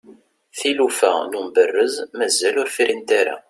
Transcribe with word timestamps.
tilufa 0.57 1.11
n 1.29 1.33
umberrez 1.41 1.93
mazal 2.17 2.55
ur 2.61 2.69
frint 2.75 3.09
ara 3.19 3.35